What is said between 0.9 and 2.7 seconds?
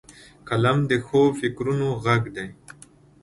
ښو فکرونو غږ دی